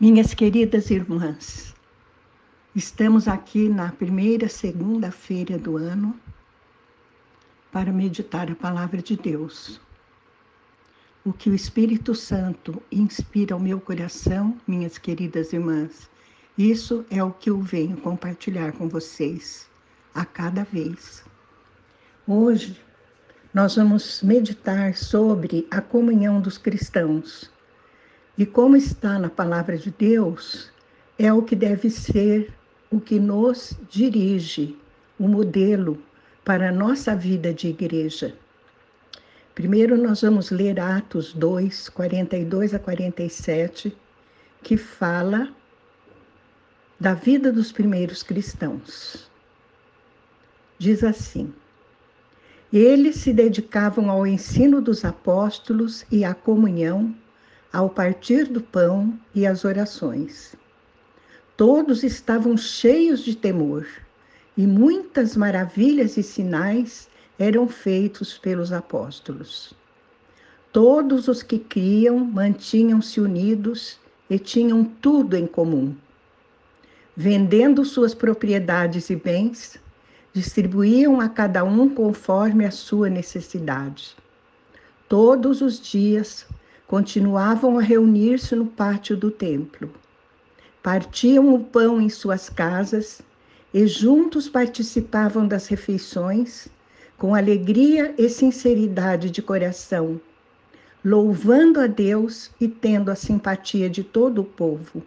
[0.00, 1.74] Minhas queridas irmãs,
[2.72, 6.14] estamos aqui na primeira segunda-feira do ano
[7.72, 9.80] para meditar a palavra de Deus.
[11.24, 16.08] O que o Espírito Santo inspira ao meu coração, minhas queridas irmãs,
[16.56, 19.68] isso é o que eu venho compartilhar com vocês
[20.14, 21.24] a cada vez.
[22.24, 22.80] Hoje
[23.52, 27.50] nós vamos meditar sobre a comunhão dos cristãos
[28.38, 30.70] e como está na palavra de Deus,
[31.18, 32.54] é o que deve ser
[32.88, 34.78] o que nos dirige,
[35.18, 36.00] o modelo
[36.44, 38.32] para a nossa vida de igreja.
[39.56, 43.94] Primeiro, nós vamos ler Atos 2, 42 a 47,
[44.62, 45.52] que fala
[46.98, 49.28] da vida dos primeiros cristãos.
[50.78, 51.52] Diz assim:
[52.72, 57.12] Eles se dedicavam ao ensino dos apóstolos e à comunhão
[57.72, 60.54] ao partir do pão e as orações.
[61.56, 63.86] Todos estavam cheios de temor,
[64.56, 69.74] e muitas maravilhas e sinais eram feitos pelos apóstolos.
[70.72, 75.94] Todos os que criam mantinham-se unidos e tinham tudo em comum.
[77.16, 79.78] Vendendo suas propriedades e bens,
[80.32, 84.16] distribuíam a cada um conforme a sua necessidade.
[85.08, 86.46] Todos os dias
[86.88, 89.92] continuavam a reunir-se no pátio do templo.
[90.82, 93.20] Partiam o pão em suas casas
[93.74, 96.66] e juntos participavam das refeições
[97.18, 100.18] com alegria e sinceridade de coração,
[101.04, 105.02] louvando a Deus e tendo a simpatia de todo o povo.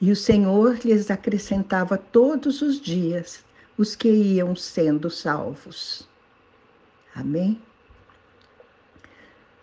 [0.00, 3.44] E o Senhor lhes acrescentava todos os dias
[3.76, 6.08] os que iam sendo salvos.
[7.14, 7.60] Amém?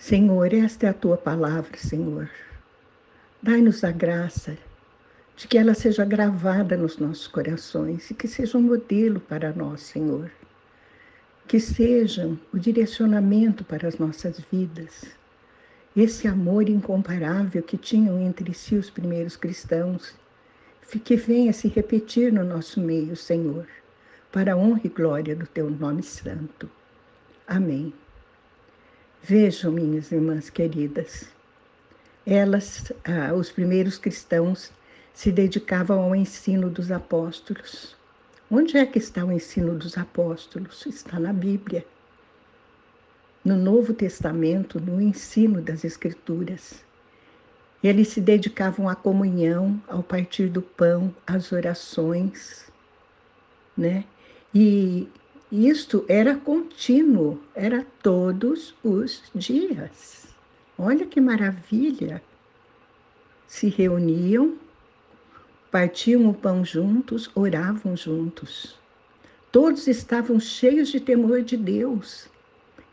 [0.03, 2.29] Senhor, esta é a tua palavra, Senhor.
[3.41, 4.57] Dai-nos a graça
[5.37, 9.79] de que ela seja gravada nos nossos corações e que seja um modelo para nós,
[9.79, 10.29] Senhor.
[11.47, 15.05] Que sejam o direcionamento para as nossas vidas.
[15.95, 20.13] Esse amor incomparável que tinham entre si os primeiros cristãos,
[21.05, 23.66] que venha se repetir no nosso meio, Senhor,
[24.33, 26.69] para a honra e glória do teu nome santo.
[27.47, 27.94] Amém.
[29.25, 31.29] Vejam, minhas irmãs queridas,
[32.28, 34.69] elas, ah, os primeiros cristãos,
[35.13, 37.95] se dedicavam ao ensino dos apóstolos.
[38.51, 40.85] Onde é que está o ensino dos apóstolos?
[40.85, 41.85] Está na Bíblia.
[43.45, 46.84] No Novo Testamento, no ensino das Escrituras.
[47.81, 52.69] Eles se dedicavam à comunhão, ao partir do pão, às orações,
[53.78, 54.03] né?
[54.53, 55.07] E
[55.53, 60.25] isto era contínuo, era todos os dias.
[60.75, 62.24] Olha que maravilha!
[63.46, 64.58] Se reuniam,
[65.69, 68.80] partiam o pão juntos, oravam juntos.
[69.52, 72.28] Todos estavam cheios de temor de Deus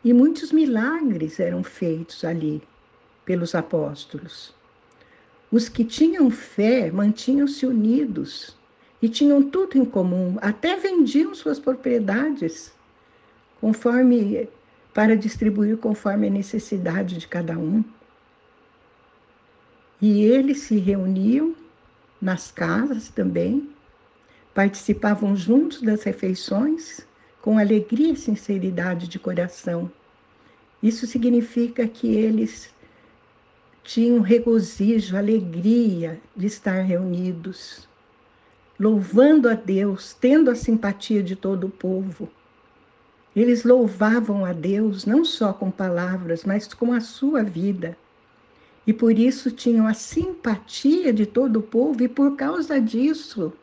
[0.03, 2.61] e muitos milagres eram feitos ali
[3.25, 4.53] pelos apóstolos.
[5.51, 8.55] Os que tinham fé mantinham-se unidos
[9.01, 12.71] e tinham tudo em comum, até vendiam suas propriedades,
[13.59, 14.47] conforme
[14.93, 17.83] para distribuir conforme a necessidade de cada um.
[20.01, 21.55] E eles se reuniam
[22.21, 23.69] nas casas também,
[24.53, 27.07] participavam juntos das refeições
[27.41, 29.89] com alegria e sinceridade de coração.
[30.83, 32.69] Isso significa que eles
[33.83, 37.87] tinham regozijo, alegria de estar reunidos
[38.81, 42.27] louvando a Deus, tendo a simpatia de todo o povo.
[43.35, 47.95] Eles louvavam a Deus não só com palavras, mas com a sua vida.
[48.87, 53.53] E por isso tinham a simpatia de todo o povo, e por causa disso,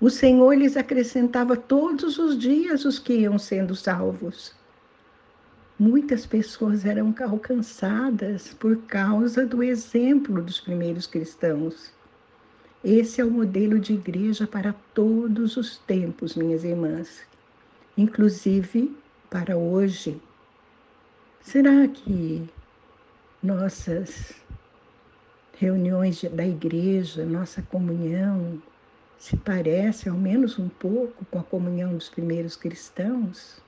[0.00, 4.56] o Senhor lhes acrescentava todos os dias os que iam sendo salvos.
[5.78, 11.96] Muitas pessoas eram alcançadas por causa do exemplo dos primeiros cristãos.
[12.84, 17.26] Esse é o modelo de igreja para todos os tempos, minhas irmãs,
[17.96, 18.96] inclusive
[19.28, 20.20] para hoje.
[21.40, 22.48] Será que
[23.42, 24.32] nossas
[25.56, 28.62] reuniões da igreja, nossa comunhão,
[29.18, 33.60] se parece ao menos um pouco com a comunhão dos primeiros cristãos?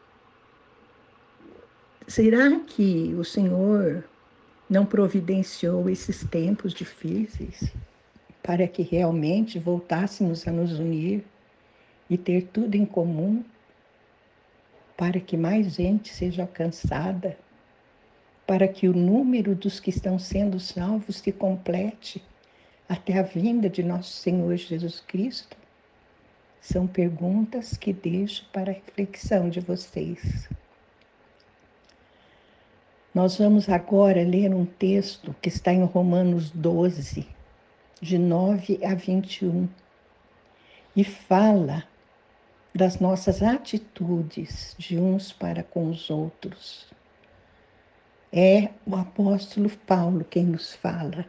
[2.06, 4.04] Será que o Senhor
[4.68, 7.72] não providenciou esses tempos difíceis?
[8.42, 11.24] Para que realmente voltássemos a nos unir
[12.08, 13.44] e ter tudo em comum,
[14.96, 17.38] para que mais gente seja alcançada,
[18.46, 22.22] para que o número dos que estão sendo salvos se complete
[22.88, 25.56] até a vinda de nosso Senhor Jesus Cristo?
[26.60, 30.48] São perguntas que deixo para a reflexão de vocês.
[33.14, 37.26] Nós vamos agora ler um texto que está em Romanos 12,
[38.00, 39.68] de 9 a 21,
[40.96, 41.84] e fala
[42.74, 46.86] das nossas atitudes de uns para com os outros.
[48.32, 51.26] É o apóstolo Paulo quem nos fala.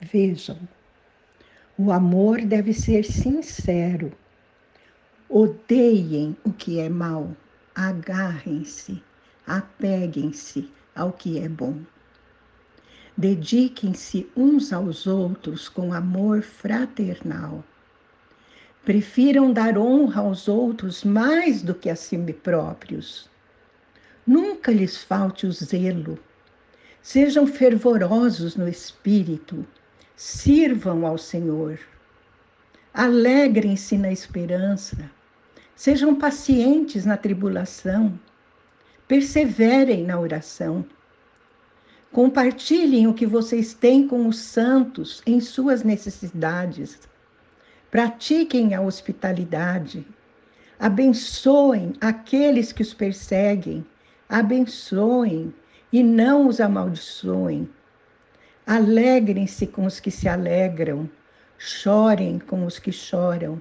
[0.00, 0.58] Vejam,
[1.76, 4.12] o amor deve ser sincero.
[5.28, 7.36] Odeiem o que é mal,
[7.74, 9.02] agarrem-se,
[9.46, 11.80] apeguem-se ao que é bom.
[13.16, 17.64] Dediquem-se uns aos outros com amor fraternal.
[18.84, 23.28] Prefiram dar honra aos outros mais do que a si próprios.
[24.26, 26.18] Nunca lhes falte o zelo.
[27.02, 29.66] Sejam fervorosos no espírito.
[30.16, 31.78] Sirvam ao Senhor.
[32.94, 35.10] Alegrem-se na esperança.
[35.74, 38.18] Sejam pacientes na tribulação.
[39.08, 40.86] Perseverem na oração
[42.12, 46.98] Compartilhem o que vocês têm com os santos em suas necessidades.
[47.88, 50.04] Pratiquem a hospitalidade.
[50.76, 53.86] Abençoem aqueles que os perseguem.
[54.28, 55.54] Abençoem
[55.92, 57.68] e não os amaldiçoem.
[58.66, 61.08] Alegrem-se com os que se alegram.
[61.58, 63.60] Chorem com os que choram.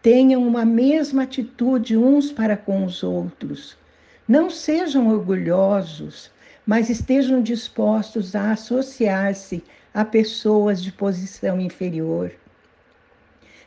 [0.00, 3.76] Tenham uma mesma atitude uns para com os outros.
[4.26, 6.30] Não sejam orgulhosos
[6.68, 12.30] mas estejam dispostos a associar-se a pessoas de posição inferior.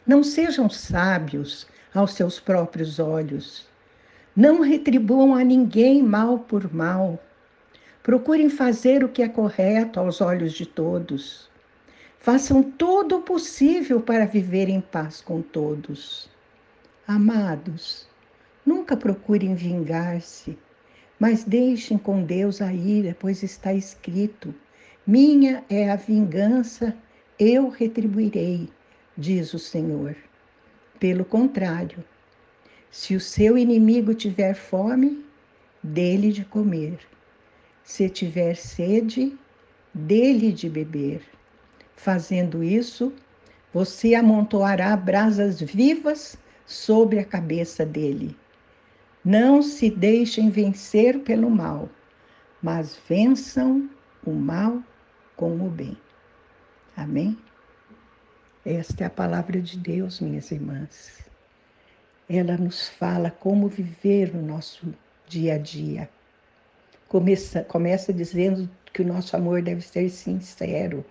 [0.06, 1.66] Não sejam sábios
[1.96, 3.66] aos seus próprios olhos.
[4.36, 7.20] Não retribuam a ninguém mal por mal.
[8.04, 11.50] Procurem fazer o que é correto aos olhos de todos.
[12.20, 16.30] Façam todo o possível para viver em paz com todos.
[17.08, 18.08] Amados,
[18.64, 20.56] nunca procurem vingar-se
[21.22, 24.52] mas deixem com Deus a ira, pois está escrito:
[25.06, 26.98] Minha é a vingança,
[27.38, 28.68] eu retribuirei,
[29.16, 30.16] diz o Senhor.
[31.00, 32.04] Pelo contrário,
[32.90, 35.24] se o seu inimigo tiver fome,
[35.84, 36.98] dele de comer.
[37.84, 39.38] Se tiver sede,
[39.94, 41.22] dele de beber.
[41.96, 43.14] Fazendo isso,
[43.72, 46.36] você amontoará brasas vivas
[46.66, 48.36] sobre a cabeça dele.
[49.24, 51.88] Não se deixem vencer pelo mal,
[52.60, 53.88] mas vençam
[54.26, 54.82] o mal
[55.36, 55.96] com o bem.
[56.98, 57.38] Amém?
[58.66, 61.30] Esta é a palavra de Deus, minhas irmãs.
[62.28, 64.92] Ela nos fala como viver no nosso
[65.28, 66.10] dia a dia.
[67.08, 71.06] Começa, começa dizendo que o nosso amor deve ser sincero,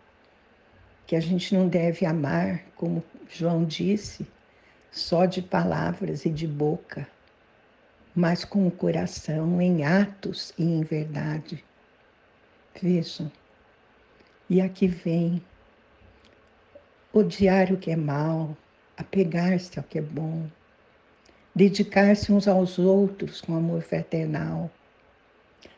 [1.07, 4.27] que a gente não deve amar, como João disse,
[4.91, 7.07] só de palavras e de boca,
[8.15, 11.65] mas com o coração em atos e em verdade.
[12.81, 13.31] Vejam,
[14.49, 15.43] e aqui vem
[17.13, 18.57] odiar o que é mal,
[18.97, 20.47] apegar-se ao que é bom,
[21.55, 24.71] dedicar-se uns aos outros com amor fraternal,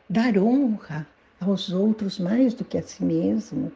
[0.09, 1.07] dar honra
[1.41, 3.73] aos outros mais do que a si mesmo,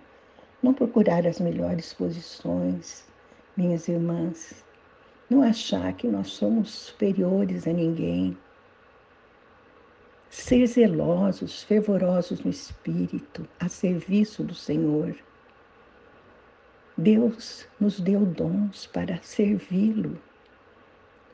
[0.63, 3.05] não procurar as melhores posições,
[3.57, 4.65] minhas irmãs,
[5.29, 8.37] não achar que nós somos superiores a ninguém,
[10.37, 15.17] ser zelosos, fervorosos no espírito, a serviço do Senhor.
[16.95, 20.19] Deus nos deu dons para servi-lo.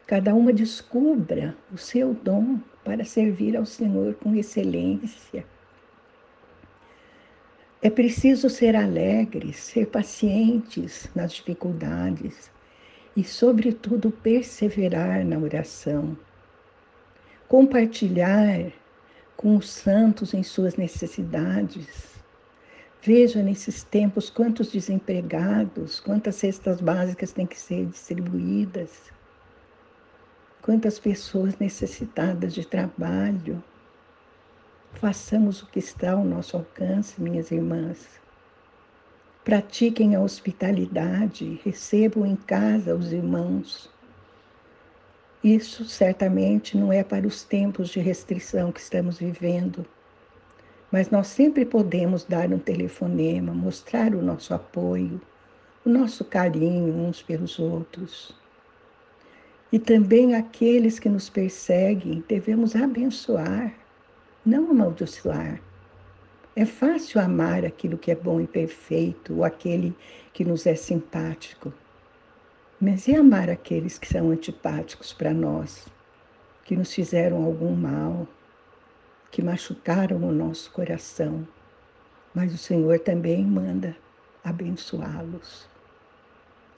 [0.07, 5.45] Cada uma descubra o seu dom para servir ao Senhor com excelência.
[7.83, 12.53] É preciso ser alegres, ser pacientes nas dificuldades
[13.17, 16.17] e, sobretudo, perseverar na oração.
[17.49, 18.73] Compartilhar
[19.37, 22.13] com os santos em suas necessidades.
[23.03, 29.11] Veja nesses tempos quantos desempregados, quantas cestas básicas têm que ser distribuídas,
[30.63, 33.63] quantas pessoas necessitadas de trabalho.
[34.95, 38.21] Façamos o que está ao nosso alcance, minhas irmãs.
[39.43, 43.92] Pratiquem a hospitalidade, recebam em casa os irmãos.
[45.43, 49.85] Isso certamente não é para os tempos de restrição que estamos vivendo,
[50.89, 55.21] mas nós sempre podemos dar um telefonema, mostrar o nosso apoio,
[55.85, 58.37] o nosso carinho uns pelos outros.
[59.73, 63.75] E também aqueles que nos perseguem devemos abençoar,
[64.47, 65.61] não amaldiçoar.
[66.55, 69.93] É fácil amar aquilo que é bom e perfeito, ou aquele
[70.33, 71.73] que nos é simpático.
[72.85, 75.87] Mas e amar aqueles que são antipáticos para nós,
[76.65, 78.27] que nos fizeram algum mal,
[79.31, 81.47] que machucaram o nosso coração?
[82.35, 83.97] Mas o Senhor também manda
[84.43, 85.69] abençoá-los.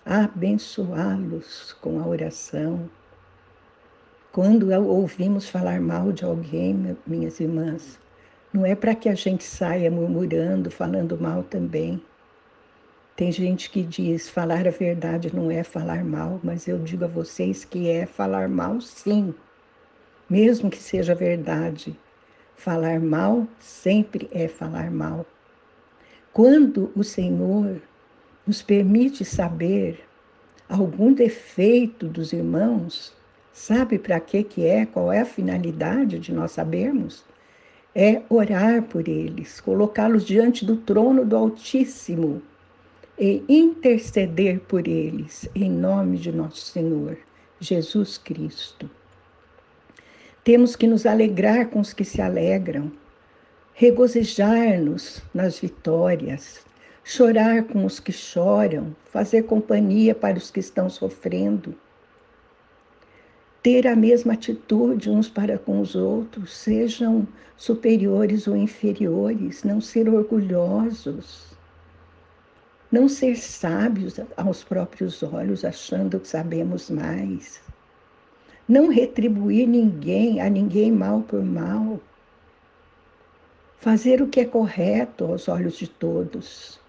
[0.05, 2.91] Abençoá-los com a oração.
[4.31, 7.99] Quando ouvimos falar mal de alguém, minhas irmãs,
[8.53, 11.99] não é para que a gente saia murmurando, falando mal também.
[13.17, 17.09] Tem gente que diz falar a verdade não é falar mal, mas eu digo a
[17.09, 19.33] vocês que é falar mal sim.
[20.29, 21.97] Mesmo que seja verdade,
[22.57, 25.25] falar mal sempre é falar mal.
[26.33, 27.81] Quando o Senhor
[28.45, 30.05] nos permite saber
[30.69, 33.15] algum defeito dos irmãos,
[33.53, 37.25] sabe para que que é, qual é a finalidade de nós sabermos?
[37.95, 42.43] é orar por eles, colocá-los diante do trono do Altíssimo
[43.19, 47.17] e interceder por eles, em nome de nosso Senhor
[47.61, 48.91] Jesus Cristo.
[50.43, 52.93] Temos que nos alegrar com os que se alegram,
[53.73, 56.65] regozijar-nos nas vitórias,
[57.03, 61.75] chorar com os que choram, fazer companhia para os que estão sofrendo
[63.65, 70.07] ter a mesma atitude uns para com os outros, sejam superiores ou inferiores, não ser
[70.07, 71.54] orgulhosos,
[72.95, 77.61] não ser sábios aos próprios olhos, achando que sabemos mais,
[78.69, 81.99] não retribuir ninguém, a ninguém mal por mal,
[83.81, 86.81] fazer o que é correto aos olhos de todos,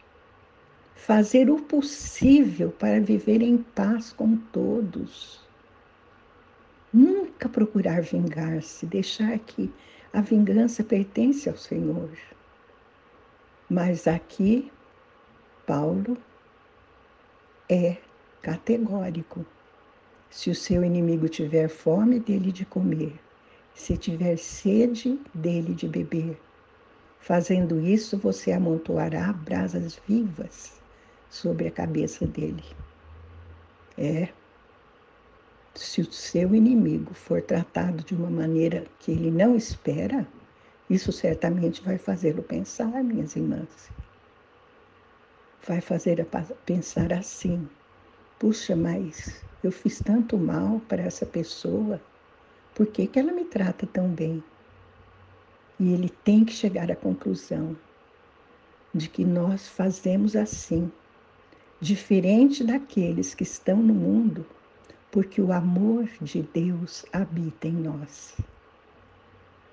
[0.96, 5.44] fazer o possível para viver em paz com todos.
[6.94, 9.74] Nunca procurar vingar-se, deixar que
[10.14, 12.12] a vingança pertence ao Senhor.
[13.68, 14.72] Mas aqui,
[15.66, 16.18] Paulo
[17.70, 17.98] é
[18.42, 19.46] categórico.
[20.30, 23.20] Se o seu inimigo tiver fome, dele de comer.
[23.74, 26.40] Se tiver sede, dele de beber.
[27.20, 30.82] Fazendo isso, você amontoará brasas vivas
[31.30, 32.64] sobre a cabeça dele.
[33.98, 34.30] É
[35.76, 40.26] se o seu inimigo for tratado de uma maneira que ele não espera,
[40.90, 43.92] isso certamente vai fazê-lo pensar, minhas irmãs.
[45.68, 46.26] Vai fazer
[46.66, 47.68] pensar assim:
[48.40, 52.00] puxa, mas eu fiz tanto mal para essa pessoa,
[52.76, 54.44] por que, que ela me trata tão bem?
[55.80, 57.76] E ele tem que chegar à conclusão
[58.94, 60.92] de que nós fazemos assim,
[61.82, 64.46] diferente daqueles que estão no mundo
[65.16, 68.36] porque o amor de Deus habita em nós.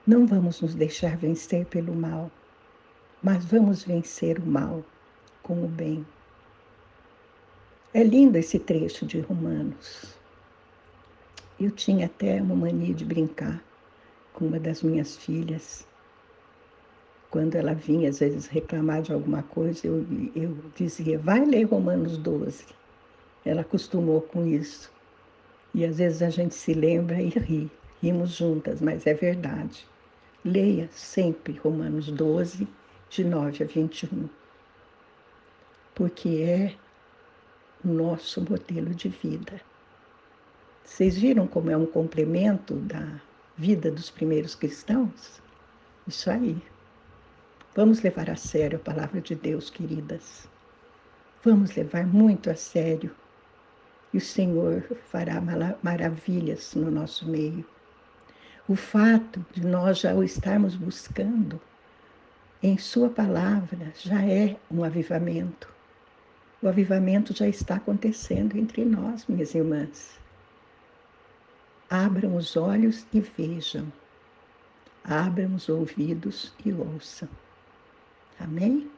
[0.06, 2.30] Não vamos nos deixar vencer pelo mal,
[3.20, 4.84] mas vamos vencer o mal
[5.42, 6.06] com o bem.
[7.94, 10.14] É lindo esse trecho de Romanos.
[11.60, 13.62] Eu tinha até uma mania de brincar
[14.32, 15.86] com uma das minhas filhas.
[17.30, 22.16] Quando ela vinha, às vezes, reclamar de alguma coisa, eu, eu dizia: vai ler Romanos
[22.16, 22.64] 12.
[23.44, 24.90] Ela acostumou com isso.
[25.74, 27.70] E às vezes a gente se lembra e ri,
[28.02, 29.86] rimos juntas, mas é verdade.
[30.44, 32.68] Leia sempre Romanos 12,
[33.08, 34.28] de 9 a 21,
[35.94, 36.74] porque é
[37.84, 39.60] o nosso modelo de vida.
[40.84, 43.20] Vocês viram como é um complemento da
[43.56, 45.40] vida dos primeiros cristãos?
[46.06, 46.60] Isso aí.
[47.74, 50.46] Vamos levar a sério a palavra de Deus, queridas.
[51.42, 53.14] Vamos levar muito a sério
[54.12, 55.40] e o Senhor fará
[55.82, 57.64] maravilhas no nosso meio.
[58.68, 61.60] O fato de nós já o estarmos buscando
[62.62, 65.72] em Sua palavra já é um avivamento.
[66.62, 70.16] O avivamento já está acontecendo entre nós, minhas irmãs.
[71.90, 73.92] Abram os olhos e vejam.
[75.02, 77.28] Abram os ouvidos e ouçam.
[78.38, 78.88] Amém?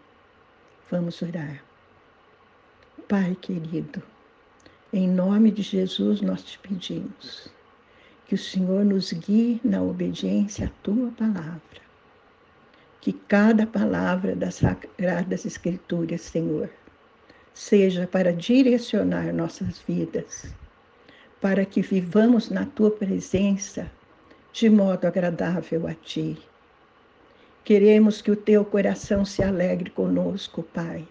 [0.90, 1.64] Vamos orar.
[3.08, 4.02] Pai querido,
[4.92, 7.48] em nome de Jesus, nós te pedimos
[8.26, 11.82] que o Senhor nos guie na obediência à tua palavra.
[13.00, 16.70] Que cada palavra das Sagradas Escrituras, Senhor,
[17.54, 20.52] seja para direcionar nossas vidas,
[21.40, 23.90] para que vivamos na tua presença
[24.52, 26.36] de modo agradável a ti.
[27.64, 31.08] Queremos que o teu coração se alegre conosco, Pai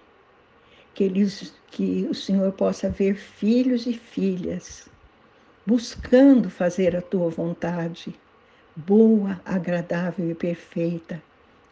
[0.93, 4.87] que, eles, que o Senhor possa ver filhos e filhas
[5.65, 8.13] buscando fazer a tua vontade,
[8.75, 11.23] boa, agradável e perfeita,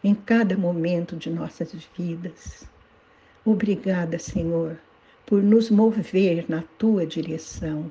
[0.02, 2.66] em cada momento de nossas vidas.
[3.44, 4.80] Obrigada, Senhor,
[5.26, 7.90] por nos mover na tua direção.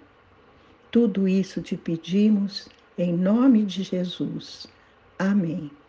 [0.91, 4.67] Tudo isso te pedimos em nome de Jesus.
[5.17, 5.80] Amém.